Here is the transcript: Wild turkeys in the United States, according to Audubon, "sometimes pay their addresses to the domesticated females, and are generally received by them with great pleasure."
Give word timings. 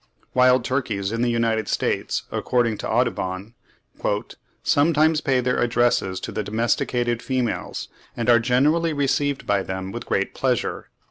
Wild 0.33 0.65
turkeys 0.65 1.11
in 1.11 1.21
the 1.21 1.29
United 1.29 1.67
States, 1.67 2.23
according 2.31 2.79
to 2.79 2.89
Audubon, 2.89 3.53
"sometimes 4.63 5.21
pay 5.21 5.41
their 5.41 5.59
addresses 5.61 6.19
to 6.21 6.31
the 6.31 6.41
domesticated 6.41 7.21
females, 7.21 7.87
and 8.17 8.27
are 8.27 8.39
generally 8.39 8.93
received 8.93 9.45
by 9.45 9.61
them 9.61 9.91
with 9.91 10.07
great 10.07 10.33
pleasure." 10.33 10.89